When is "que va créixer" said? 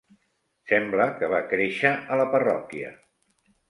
1.21-1.95